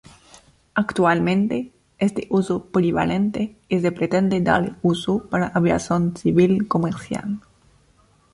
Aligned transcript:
Actualmente 0.73 1.71
es 1.99 2.15
de 2.15 2.25
uso 2.31 2.65
polivalente 2.71 3.55
y 3.69 3.81
se 3.81 3.91
pretende 3.91 4.41
darle 4.41 4.73
uso 4.81 5.29
para 5.29 5.49
aviación 5.49 6.17
civil 6.17 6.67
comercial. 6.67 7.39